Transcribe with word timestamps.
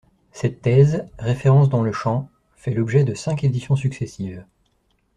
Cette 0.31 0.63
thèse, 0.63 1.05
référence 1.19 1.69
dans 1.69 1.83
le 1.83 1.91
champ, 1.91 2.27
fait 2.55 2.73
l’objet 2.73 3.03
de 3.03 3.13
cinq 3.13 3.43
éditions 3.43 3.75
successives. 3.75 4.43